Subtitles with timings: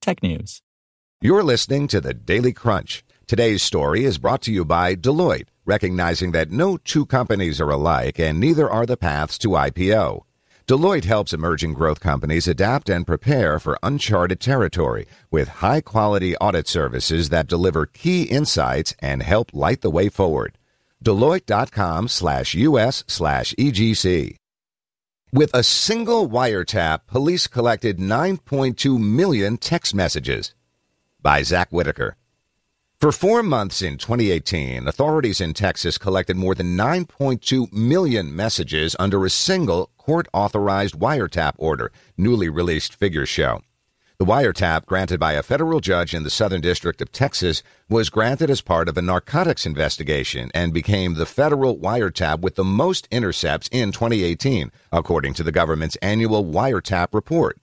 [0.00, 0.60] technews.
[1.20, 3.04] You're listening to the Daily Crunch.
[3.26, 8.18] Today's story is brought to you by Deloitte, recognizing that no two companies are alike
[8.18, 10.22] and neither are the paths to IPO.
[10.66, 16.66] Deloitte helps emerging growth companies adapt and prepare for uncharted territory with high quality audit
[16.66, 20.56] services that deliver key insights and help light the way forward.
[21.04, 24.39] Deloitte.com slash US slash EGC.
[25.32, 30.54] With a single wiretap, police collected 9.2 million text messages.
[31.22, 32.16] By Zack Whittaker.
[32.98, 39.24] For four months in 2018, authorities in Texas collected more than 9.2 million messages under
[39.24, 43.62] a single court authorized wiretap order, newly released figures show.
[44.20, 48.50] The wiretap, granted by a federal judge in the Southern District of Texas, was granted
[48.50, 53.66] as part of a narcotics investigation and became the federal wiretap with the most intercepts
[53.72, 57.60] in 2018, according to the government's annual wiretap report.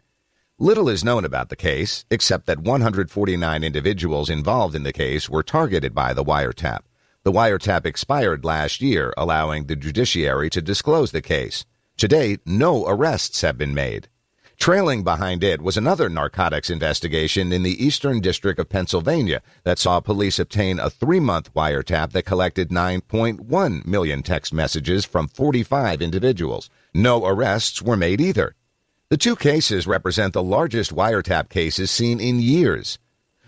[0.57, 5.43] Little is known about the case, except that 149 individuals involved in the case were
[5.43, 6.79] targeted by the wiretap.
[7.21, 11.65] The wiretap expired last year, allowing the judiciary to disclose the case.
[11.97, 14.09] To date, no arrests have been made.
[14.59, 19.99] Trailing behind it was another narcotics investigation in the Eastern District of Pennsylvania that saw
[19.99, 26.69] police obtain a three month wiretap that collected 9.1 million text messages from 45 individuals.
[26.93, 28.55] No arrests were made either.
[29.09, 32.97] The two cases represent the largest wiretap cases seen in years.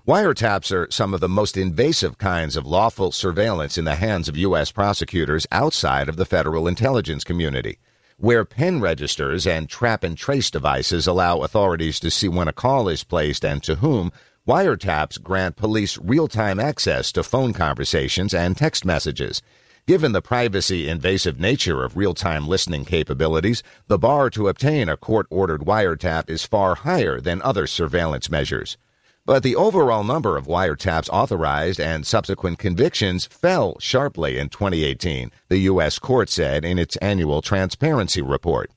[0.08, 4.38] Wiretaps are some of the most invasive kinds of lawful surveillance in the hands of
[4.38, 4.72] U.S.
[4.72, 7.80] prosecutors outside of the federal intelligence community
[8.20, 12.90] where pen registers and trap and trace devices allow authorities to see when a call
[12.90, 14.12] is placed and to whom,
[14.46, 19.42] wiretaps grant police real time access to phone conversations and text messages.
[19.88, 24.98] Given the privacy invasive nature of real time listening capabilities, the bar to obtain a
[24.98, 28.78] court ordered wiretap is far higher than other surveillance measures.
[29.26, 35.60] But the overall number of wiretaps authorized and subsequent convictions fell sharply in 2018, the
[35.60, 36.00] U.S.
[36.00, 38.72] court said in its annual transparency report.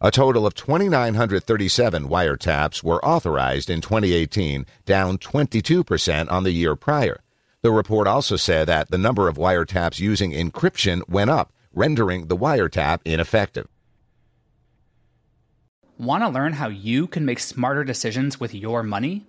[0.00, 7.20] A total of 2,937 wiretaps were authorized in 2018, down 22% on the year prior.
[7.62, 12.36] The report also said that the number of wiretaps using encryption went up, rendering the
[12.36, 13.68] wiretap ineffective.
[15.96, 19.28] Want to learn how you can make smarter decisions with your money?